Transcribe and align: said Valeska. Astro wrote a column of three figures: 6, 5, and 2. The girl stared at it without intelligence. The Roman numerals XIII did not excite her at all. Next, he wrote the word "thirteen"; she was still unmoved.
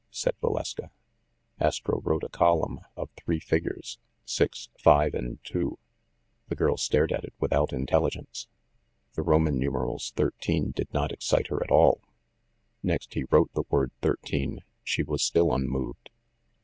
said 0.09 0.33
Valeska. 0.41 0.89
Astro 1.59 2.01
wrote 2.01 2.23
a 2.23 2.27
column 2.29 2.79
of 2.97 3.11
three 3.11 3.39
figures: 3.39 3.99
6, 4.25 4.69
5, 4.79 5.13
and 5.13 5.37
2. 5.43 5.77
The 6.49 6.55
girl 6.55 6.75
stared 6.77 7.11
at 7.11 7.23
it 7.23 7.35
without 7.39 7.71
intelligence. 7.71 8.47
The 9.13 9.21
Roman 9.21 9.59
numerals 9.59 10.11
XIII 10.17 10.71
did 10.73 10.91
not 10.91 11.11
excite 11.11 11.49
her 11.49 11.63
at 11.63 11.69
all. 11.69 12.01
Next, 12.81 13.13
he 13.13 13.25
wrote 13.29 13.53
the 13.53 13.65
word 13.69 13.91
"thirteen"; 14.01 14.61
she 14.83 15.03
was 15.03 15.21
still 15.21 15.53
unmoved. 15.53 16.09